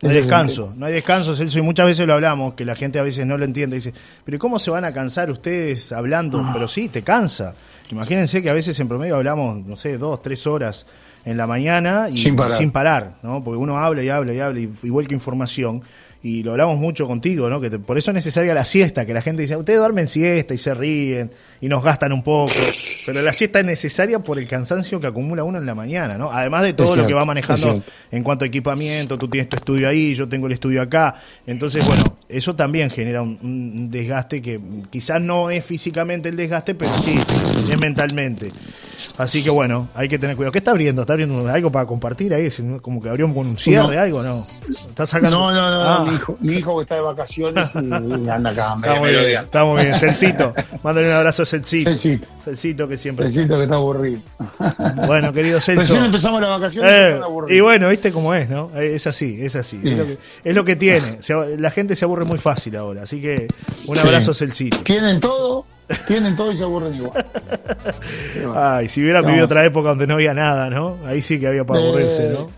no 0.00 0.08
hay 0.08 0.14
descanso, 0.14 0.74
no 0.76 0.86
hay 0.86 0.94
descanso, 0.94 1.36
Celso, 1.36 1.60
y 1.60 1.62
muchas 1.62 1.86
veces 1.86 2.04
lo 2.04 2.14
hablamos, 2.14 2.54
que 2.54 2.64
la 2.64 2.74
gente 2.74 2.98
a 2.98 3.02
veces 3.02 3.24
no 3.24 3.38
lo 3.38 3.44
entiende, 3.44 3.76
dice, 3.76 3.94
pero 4.24 4.40
¿cómo 4.40 4.58
se 4.58 4.72
van 4.72 4.84
a 4.84 4.92
cansar 4.92 5.30
ustedes 5.30 5.92
hablando? 5.92 6.44
Pero 6.52 6.66
sí, 6.66 6.88
te 6.88 7.02
cansa. 7.02 7.54
Imagínense 7.90 8.42
que 8.42 8.50
a 8.50 8.52
veces 8.52 8.78
en 8.80 8.88
promedio 8.88 9.16
hablamos, 9.16 9.64
no 9.64 9.76
sé, 9.76 9.98
dos, 9.98 10.20
tres 10.22 10.46
horas 10.46 10.86
en 11.24 11.36
la 11.36 11.46
mañana 11.46 12.08
y 12.10 12.16
sin 12.16 12.36
parar, 12.70 13.16
¿no? 13.22 13.42
Porque 13.42 13.58
uno 13.58 13.78
habla 13.78 14.02
y 14.02 14.08
habla 14.08 14.34
y 14.34 14.40
habla 14.40 14.60
y 14.60 14.70
igual 14.82 15.08
que 15.08 15.14
información 15.14 15.82
y 16.22 16.42
lo 16.42 16.50
hablamos 16.50 16.78
mucho 16.78 17.06
contigo, 17.06 17.48
¿no? 17.48 17.60
Que 17.60 17.70
por 17.78 17.96
eso 17.96 18.10
es 18.10 18.14
necesaria 18.14 18.52
la 18.52 18.64
siesta, 18.64 19.06
que 19.06 19.14
la 19.14 19.22
gente 19.22 19.42
dice, 19.42 19.56
ustedes 19.56 19.78
duermen 19.78 20.08
siesta 20.08 20.52
y 20.52 20.58
se 20.58 20.74
ríen 20.74 21.30
y 21.60 21.68
nos 21.68 21.84
gastan 21.84 22.12
un 22.12 22.22
poco, 22.22 22.52
pero 23.06 23.22
la 23.22 23.32
siesta 23.32 23.60
es 23.60 23.66
necesaria 23.66 24.18
por 24.18 24.38
el 24.38 24.48
cansancio 24.48 25.00
que 25.00 25.06
acumula 25.06 25.44
uno 25.44 25.58
en 25.58 25.66
la 25.66 25.74
mañana, 25.74 26.18
¿no? 26.18 26.30
Además 26.30 26.64
de 26.64 26.72
todo 26.72 26.96
lo 26.96 27.06
que 27.06 27.14
va 27.14 27.24
manejando 27.24 27.82
en 28.10 28.22
cuanto 28.24 28.44
a 28.44 28.48
equipamiento, 28.48 29.16
tú 29.16 29.28
tienes 29.28 29.48
tu 29.48 29.56
estudio 29.56 29.88
ahí, 29.88 30.14
yo 30.14 30.28
tengo 30.28 30.48
el 30.48 30.54
estudio 30.54 30.82
acá, 30.82 31.14
entonces, 31.46 31.86
bueno, 31.86 32.17
eso 32.28 32.54
también 32.54 32.90
genera 32.90 33.22
un, 33.22 33.88
desgaste 33.90 34.42
que 34.42 34.60
quizás 34.90 35.20
no 35.20 35.50
es 35.50 35.64
físicamente 35.64 36.28
el 36.28 36.36
desgaste, 36.36 36.74
pero 36.74 36.90
sí 37.02 37.18
es 37.70 37.80
mentalmente. 37.80 38.50
Así 39.18 39.42
que 39.42 39.50
bueno, 39.50 39.88
hay 39.94 40.08
que 40.08 40.18
tener 40.18 40.36
cuidado. 40.36 40.52
¿Qué 40.52 40.58
está 40.58 40.70
abriendo? 40.70 41.02
¿Está 41.02 41.14
abriendo 41.14 41.48
algo 41.48 41.70
para 41.70 41.86
compartir 41.86 42.34
ahí? 42.34 42.48
Como 42.82 43.00
que 43.02 43.08
abrió 43.08 43.32
con 43.32 43.46
un 43.46 43.58
cierre, 43.58 43.98
algo, 43.98 44.22
¿no? 44.22 44.36
¿Está 44.38 45.06
sacando? 45.06 45.38
No, 45.38 45.52
no, 45.52 45.70
no. 45.70 45.82
Ah. 45.82 46.04
Mi, 46.08 46.14
hijo, 46.14 46.36
mi, 46.40 46.52
hijo, 46.54 46.76
que 46.76 46.82
está 46.82 46.94
de 46.96 47.00
vacaciones 47.02 47.70
y 47.74 47.78
anda 48.28 48.50
acá. 48.50 48.74
Está 48.76 48.98
muy 48.98 49.10
bien, 49.10 49.44
está 49.44 49.64
muy 49.64 49.82
bien. 49.82 49.94
Celcito, 49.94 50.54
mándale 50.82 51.08
un 51.08 51.14
abrazo 51.14 51.42
a 51.42 51.46
Celcito. 51.46 51.90
Celcito. 51.90 52.28
Celcito 52.44 52.88
que 52.88 52.96
siempre. 52.96 53.26
Celcito 53.26 53.56
que 53.56 53.62
está 53.64 53.76
aburrido. 53.76 54.20
Bueno, 55.06 55.32
querido 55.32 55.60
Celso. 55.60 55.80
Recién 55.80 56.04
empezamos 56.04 56.40
las 56.40 56.50
vacaciones 56.50 56.90
eh, 56.92 57.20
y 57.48 57.60
bueno, 57.60 57.88
viste 57.88 58.12
cómo 58.12 58.34
es, 58.34 58.48
¿no? 58.48 58.70
Es 58.76 59.06
así, 59.06 59.38
es 59.40 59.56
así. 59.56 59.80
Es 59.82 59.96
lo, 59.96 60.06
que, 60.06 60.18
es 60.44 60.54
lo, 60.54 60.64
que, 60.64 60.76
tiene. 60.76 61.18
la 61.58 61.70
gente 61.70 61.94
se 61.94 62.04
aburre 62.04 62.24
muy 62.24 62.38
fácil 62.38 62.76
ahora. 62.76 63.02
Así 63.02 63.20
que 63.20 63.46
un 63.86 63.98
abrazo, 63.98 64.34
Celcito. 64.34 64.78
Tienen 64.78 65.20
todo 65.20 65.66
tienen 66.06 66.36
todo 66.36 66.52
y 66.52 66.56
se 66.56 66.64
aburren 66.64 66.94
igual. 66.94 67.26
Ay, 68.54 68.88
si 68.88 69.02
hubiera 69.02 69.22
vivido 69.22 69.44
otra 69.44 69.64
época 69.64 69.90
donde 69.90 70.06
no 70.06 70.14
había 70.14 70.34
nada, 70.34 70.70
¿no? 70.70 70.98
Ahí 71.06 71.22
sí 71.22 71.38
que 71.38 71.46
había 71.46 71.64
para 71.64 71.80
aburrirse, 71.80 72.28
¿no? 72.30 72.48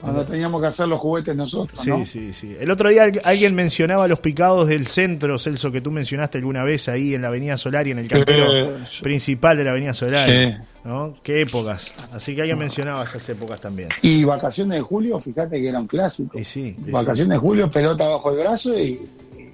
Cuando 0.00 0.24
teníamos 0.24 0.62
que 0.62 0.66
hacer 0.66 0.88
los 0.88 0.98
juguetes 0.98 1.36
nosotros. 1.36 1.78
Sí, 1.78 2.06
sí, 2.06 2.32
sí. 2.32 2.56
El 2.58 2.70
otro 2.70 2.88
día 2.88 3.10
alguien 3.22 3.54
mencionaba 3.54 4.08
los 4.08 4.20
picados 4.20 4.66
del 4.66 4.86
centro, 4.86 5.38
Celso, 5.38 5.70
que 5.70 5.82
tú 5.82 5.90
mencionaste 5.90 6.38
alguna 6.38 6.64
vez 6.64 6.88
ahí 6.88 7.14
en 7.14 7.22
la 7.22 7.28
Avenida 7.28 7.58
Solari, 7.58 7.90
en 7.90 7.98
el 7.98 8.08
cantero 8.08 8.78
principal 9.02 9.58
de 9.58 9.64
la 9.64 9.72
Avenida 9.72 9.92
Solari. 9.92 10.56
¿no? 10.84 11.16
Qué 11.22 11.42
épocas. 11.42 12.06
Así 12.12 12.34
que 12.34 12.40
alguien 12.40 12.58
mencionaba 12.58 13.04
esas 13.04 13.28
épocas 13.28 13.60
también. 13.60 13.90
Y 14.00 14.24
vacaciones 14.24 14.78
de 14.78 14.82
julio, 14.82 15.18
fíjate 15.18 15.60
que 15.60 15.68
era 15.68 15.78
un 15.78 15.86
clásico. 15.86 16.38
Y 16.38 16.44
sí, 16.44 16.74
vacaciones 16.78 17.36
de 17.36 17.38
julio, 17.38 17.70
pelota 17.70 18.08
bajo 18.08 18.30
el 18.30 18.38
brazo 18.38 18.78
y 18.78 18.98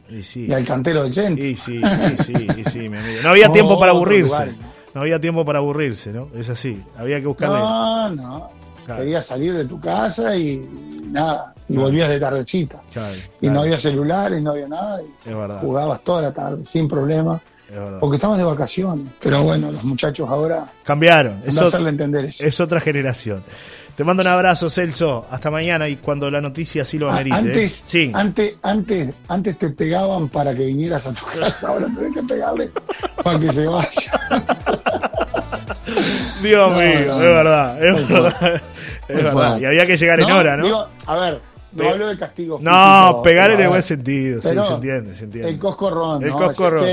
y, 0.08 0.22
sí. 0.22 0.52
al 0.52 0.64
cantero 0.64 1.02
del 1.02 1.12
centro. 1.12 1.44
Y 1.44 1.56
sí, 1.56 1.80
y 1.80 2.22
sí, 2.22 2.46
y 2.56 2.64
sí, 2.64 2.88
No 3.22 3.30
había 3.30 3.50
tiempo 3.50 3.78
para 3.80 3.92
aburrirse. 3.92 4.52
¿no? 4.94 5.00
había 5.02 5.20
tiempo 5.20 5.44
para 5.44 5.58
aburrirse, 5.58 6.12
¿no? 6.12 6.28
Es 6.34 6.48
así. 6.48 6.82
Había 6.96 7.20
que 7.20 7.26
buscarle. 7.26 7.58
No, 7.58 8.10
no. 8.10 8.50
Querías 8.86 9.26
salir 9.26 9.54
de 9.54 9.64
tu 9.64 9.80
casa 9.80 10.36
y, 10.36 10.62
nada. 11.10 11.54
Y 11.68 11.76
volvías 11.76 12.08
de 12.08 12.20
tardecita. 12.20 12.80
y 13.40 13.48
no 13.48 13.62
había 13.62 13.78
celulares, 13.78 14.40
no 14.42 14.52
había 14.52 14.68
nada. 14.68 15.02
Y 15.02 15.28
es 15.28 15.36
verdad. 15.36 15.60
Jugabas 15.60 16.02
toda 16.02 16.22
la 16.22 16.32
tarde, 16.32 16.64
sin 16.64 16.88
problema. 16.88 17.40
Porque 18.00 18.16
estabas 18.16 18.38
de 18.38 18.44
vacaciones. 18.44 19.10
Pero 19.20 19.42
bueno, 19.42 19.72
los 19.72 19.84
muchachos 19.84 20.28
ahora. 20.28 20.70
Cambiaron. 20.84 21.42
Es, 21.44 21.58
hacerle 21.58 21.90
entender 21.90 22.26
eso. 22.26 22.44
es 22.44 22.60
otra 22.60 22.80
generación. 22.80 23.42
Te 23.96 24.04
mando 24.04 24.22
un 24.22 24.26
abrazo, 24.26 24.68
Celso. 24.68 25.26
Hasta 25.30 25.50
mañana 25.50 25.88
y 25.88 25.96
cuando 25.96 26.30
la 26.30 26.42
noticia 26.42 26.82
así 26.82 26.98
lo 26.98 27.10
amerite. 27.10 27.34
¿eh? 27.34 27.38
Antes, 27.38 27.82
sí. 27.86 28.10
antes, 28.14 28.54
antes, 28.62 29.14
antes 29.26 29.58
te 29.58 29.70
pegaban 29.70 30.28
para 30.28 30.54
que 30.54 30.66
vinieras 30.66 31.06
a 31.06 31.14
tu 31.14 31.24
casa, 31.40 31.68
ahora 31.68 31.86
tenés 31.86 32.12
que 32.12 32.22
pegarle 32.22 32.70
para 33.22 33.38
que 33.38 33.52
se 33.52 33.66
vaya. 33.66 34.20
Dios 36.42 36.72
mío, 36.72 36.82
es 36.82 37.18
verdad, 37.18 37.82
es 37.82 38.08
verdad. 38.08 38.62
Es 39.08 39.22
verdad. 39.22 39.60
Y 39.60 39.64
había 39.64 39.86
que 39.86 39.96
llegar 39.96 40.18
en 40.18 40.32
hora, 40.32 40.56
¿no? 40.56 40.84
a 41.06 41.16
ver, 41.16 41.40
no 41.72 41.88
hablo 41.88 42.08
de 42.08 42.18
castigo. 42.18 42.58
No, 42.60 43.20
pegar 43.22 43.52
en 43.52 43.60
el 43.60 43.68
buen 43.68 43.82
sentido, 43.82 44.42
sí, 44.42 44.48
se 44.48 44.54
entiende, 44.54 45.14
se 45.14 45.24
entiende. 45.24 45.48
El 45.48 45.58
coscorrón, 45.60 46.24
El 46.24 46.32
coscorrón. 46.32 46.84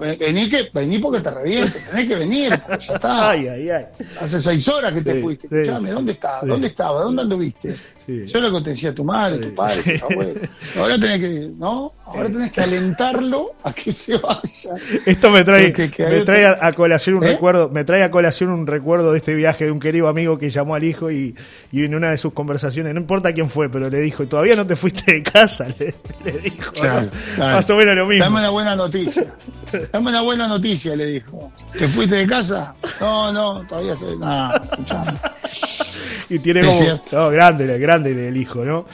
Vení, 0.00 0.48
que, 0.48 0.70
vení 0.72 0.98
porque 0.98 1.20
te 1.20 1.30
reviento, 1.30 1.78
tenés 1.90 2.08
que 2.08 2.14
venir, 2.16 2.50
ya 2.68 2.94
está. 2.94 3.30
Ay, 3.30 3.46
ay, 3.48 3.70
ay. 3.70 3.86
Hace 4.20 4.40
seis 4.40 4.66
horas 4.68 4.92
que 4.92 5.02
te 5.02 5.16
fuiste. 5.16 5.46
Escuchame, 5.46 5.90
¿dónde 5.90 6.12
estás? 6.12 6.46
¿Dónde 6.46 6.68
estaba? 6.68 7.02
¿Dónde 7.02 7.22
anduviste? 7.22 7.76
Yo 8.06 8.40
lo 8.40 8.58
que 8.58 8.64
te 8.64 8.70
decía 8.70 8.94
tu 8.94 9.04
madre, 9.04 9.46
tu 9.46 9.54
padre, 9.54 9.98
tu 9.98 10.04
abuelo. 10.06 10.40
Ahora 10.76 10.98
tenés 10.98 11.20
que, 11.20 11.50
¿no? 11.56 11.92
Ahora 12.14 12.28
tenés 12.28 12.52
que 12.52 12.60
alentarlo 12.60 13.54
a 13.62 13.72
que 13.72 13.90
se 13.92 14.16
vaya. 14.18 14.74
Esto 15.06 15.30
me 15.30 15.44
trae, 15.44 15.72
me 15.98 16.20
trae 16.20 16.46
a, 16.46 16.72
colación 16.72 17.16
un 17.16 17.24
¿Eh? 17.24 17.32
recuerdo, 17.32 17.68
me 17.70 17.84
trae 17.84 18.02
a 18.02 18.10
colación 18.10 18.50
un 18.50 18.66
recuerdo 18.66 19.12
de 19.12 19.18
este 19.18 19.34
viaje 19.34 19.64
de 19.64 19.70
un 19.70 19.80
querido 19.80 20.08
amigo 20.08 20.38
que 20.38 20.50
llamó 20.50 20.74
al 20.74 20.84
hijo 20.84 21.10
y, 21.10 21.34
y 21.70 21.84
en 21.84 21.94
una 21.94 22.10
de 22.10 22.18
sus 22.18 22.32
conversaciones, 22.32 22.94
no 22.94 23.00
importa 23.00 23.32
quién 23.32 23.48
fue, 23.48 23.68
pero 23.68 23.88
le 23.88 24.00
dijo, 24.00 24.26
todavía 24.26 24.56
no 24.56 24.66
te 24.66 24.76
fuiste 24.76 25.12
de 25.12 25.22
casa, 25.22 25.66
le, 25.78 26.38
dijo. 26.40 26.72
Más 27.38 27.68
o 27.70 27.76
menos 27.76 27.96
lo 27.96 28.06
mismo. 28.06 28.24
Dame 28.24 28.40
una 28.40 28.50
buena 28.50 28.76
noticia. 28.76 29.34
Dame 29.92 30.10
una 30.10 30.22
buena 30.22 30.48
noticia, 30.48 30.94
le 30.94 31.06
dijo. 31.06 31.52
¿Te 31.78 31.88
fuiste 31.88 32.16
de 32.16 32.26
casa? 32.26 32.74
No, 33.00 33.32
no, 33.32 33.66
todavía 33.66 33.94
estoy. 33.94 34.18
Nada. 34.18 34.62
Y 36.28 36.38
tiene 36.38 36.62
como. 37.10 37.30
grande, 37.30 37.78
grande 37.78 38.28
el 38.28 38.36
hijo, 38.36 38.64
¿no? 38.64 38.86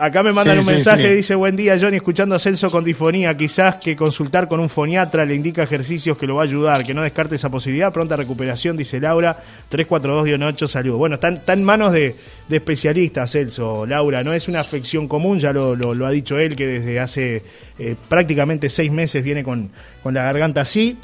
Acá 0.00 0.22
me 0.22 0.32
mandan 0.32 0.58
un 0.58 0.66
mensaje, 0.66 1.14
dice, 1.14 1.34
buen 1.34 1.56
día 1.56 1.76
Johnny, 1.78 1.96
escuchando 1.96 2.34
ascenso 2.34 2.70
con 2.70 2.84
difonía, 2.84 3.36
quizás 3.36 3.76
que 3.76 3.96
consultar 3.96 4.48
con 4.48 4.60
un 4.60 4.68
foniatra 4.68 5.24
le 5.24 5.34
indica 5.34 5.62
ejercicios 5.62 6.16
que 6.16 6.26
lo 6.26 6.36
va 6.36 6.42
a 6.42 6.44
ayudar, 6.44 6.84
que 6.84 6.94
no 6.94 7.02
descarte 7.02 7.34
esa 7.34 7.50
posibilidad, 7.50 7.92
pronta 7.92 8.16
recuperación, 8.16 8.76
dice 8.76 9.00
Laura, 9.00 9.42
342-8, 9.70 10.66
saludos. 10.66 10.98
Bueno, 10.98 11.16
está, 11.16 11.28
en 11.52 11.64
manos 11.64 11.92
de, 11.92 12.14
especialistas, 12.50 13.32
Celso, 13.32 13.86
Laura, 13.86 14.22
no 14.22 14.32
es 14.32 14.48
una 14.48 14.60
afección 14.60 15.08
común, 15.08 15.38
ya 15.38 15.52
lo, 15.52 15.74
lo, 15.74 16.06
ha 16.06 16.10
dicho 16.10 16.38
él, 16.38 16.54
que 16.54 16.66
desde 16.66 17.00
hace 17.00 17.42
eh, 17.78 17.96
prácticamente 18.08 18.68
seis 18.68 18.92
meses 18.92 19.24
viene 19.24 19.42
con, 19.42 19.70
con 20.02 20.14
la 20.14 20.22
garganta 20.22 20.60
así, 20.60 20.98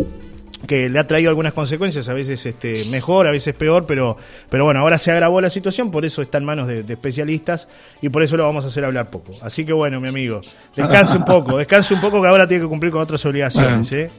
que 0.67 0.89
le 0.89 0.99
ha 0.99 1.07
traído 1.07 1.31
algunas 1.31 1.53
consecuencias, 1.53 2.09
a 2.09 2.15
veces 2.15 2.45
este, 2.45 2.75
mejor, 2.91 3.27
a 3.27 3.31
veces 3.31 3.55
peor, 3.55 3.87
pero, 3.87 4.17
pero 4.51 4.65
bueno, 4.65 4.81
ahora 4.81 4.99
se 4.99 5.11
agravó 5.11 5.41
la 5.41 5.51
situación, 5.51 5.91
por 5.91 6.05
eso 6.05 6.21
está 6.21 6.39
en 6.39 6.45
manos 6.45 6.67
de, 6.67 6.81
especialistas 6.81 7.69
y 8.03 8.09
por 8.09 8.23
eso 8.23 8.37
lo 8.37 8.45
vamos 8.45 8.65
a 8.65 8.69
hacer 8.69 8.85
hablar 8.85 9.11
poco. 9.11 9.33
Así 9.43 9.65
que 9.65 9.73
bueno, 9.73 10.01
mi 10.01 10.09
amigo, 10.09 10.41
descanse 10.75 11.17
un 11.17 11.25
poco, 11.25 11.59
descanse 11.59 11.95
un 11.95 12.01
poco 12.01 12.21
que 12.21 12.29
ahora 12.29 12.47
tiene 12.49 12.65
que 12.65 12.69
cumplir 12.69 12.93
con 12.93 13.01
otras 13.01 13.25
obligaciones. 13.25 13.93
¿eh? 13.93 14.11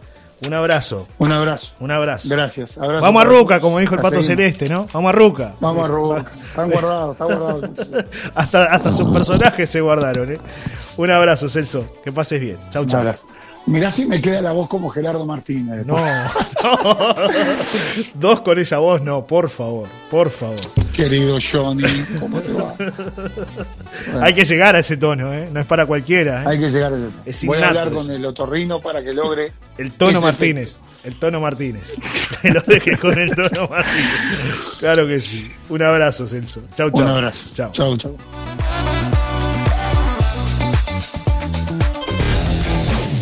Un 0.46 0.54
abrazo. 0.54 1.08
Un 1.18 1.32
abrazo. 1.34 1.76
Un 1.80 1.92
abrazo. 1.92 2.30
Gracias. 2.30 2.78
Vamos 2.78 3.22
a 3.22 3.26
Ruca, 3.26 3.60
como 3.60 3.80
dijo 3.80 3.96
el 3.96 4.02
Pato 4.02 4.24
Celeste, 4.24 4.70
¿no? 4.70 4.88
Vamos 4.94 5.10
a 5.10 5.12
Ruca. 5.12 5.54
Vamos 5.60 5.84
a 5.84 5.88
Ruca. 5.92 6.26
Están 6.48 6.70
guardados, 6.72 7.12
están 7.12 7.28
guardados. 7.28 7.70
hasta, 8.36 8.64
hasta 8.66 8.92
sus 8.94 9.12
personajes 9.12 9.70
se 9.70 9.82
guardaron, 9.82 10.32
¿eh? 10.32 10.38
Un 10.96 11.12
abrazo, 11.12 11.50
Celso. 11.50 11.92
Que 12.04 12.14
pases 12.14 12.40
bien. 12.40 12.58
Chau, 12.70 12.86
chau. 12.86 13.02
Un 13.02 13.08
abrazo. 13.08 13.26
Mirá 13.66 13.92
si 13.92 14.06
me 14.06 14.20
queda 14.20 14.42
la 14.42 14.52
voz 14.52 14.68
como 14.68 14.90
Gerardo 14.90 15.26
Martínez. 15.26 15.86
No, 15.86 15.98
Dos 18.16 18.42
con 18.42 18.58
esa 18.60 18.80
voz, 18.80 19.02
no, 19.02 19.26
por 19.28 19.50
favor, 19.50 19.88
por 20.10 20.30
favor. 20.32 20.58
Querido 20.96 21.38
Johnny, 21.40 21.84
¿cómo 22.20 22.42
te 22.42 22.52
va? 22.52 22.74
Hay 24.22 24.34
que 24.34 24.46
llegar 24.46 24.76
a 24.76 24.80
ese 24.80 24.98
tono, 24.98 25.34
¿eh? 25.34 25.50
No 25.52 25.60
es 25.60 25.66
para 25.66 25.86
cualquiera. 25.86 26.42
¿eh? 26.42 26.46
Hay 26.48 26.60
que 26.60 26.70
llegar 26.70 26.94
a 26.94 26.98
ese 27.26 27.46
tono. 27.46 27.58
Voy 27.58 27.64
a 27.64 27.68
hablar 27.70 27.92
con 27.92 28.10
el 28.10 28.26
otorrino 28.26 28.82
para 28.82 29.04
que 29.04 29.14
logre. 29.14 29.52
El 29.78 29.92
tono 29.92 30.20
Martínez. 30.22 30.80
El 31.04 31.16
tono 31.18 31.40
Martínez. 31.40 31.94
Que 32.42 32.52
lo 32.52 32.62
deje 32.62 32.98
con 32.98 33.20
el 33.20 33.36
tono 33.36 33.68
Martínez. 33.68 34.08
Claro 34.80 35.06
que 35.08 35.20
sí. 35.20 35.52
Un 35.70 35.82
abrazo, 35.82 36.26
Celso. 36.26 36.62
Chau, 36.76 36.90
chau. 36.90 37.04
Un 37.04 37.10
abrazo. 37.10 37.56
Chau, 37.56 37.72
chau. 37.72 37.98
chau. 37.98 38.18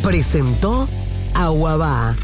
Presentó 0.08 0.88
Aguabá. 1.34 2.16